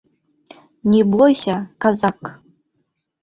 [0.93, 2.19] Не бойся, казак!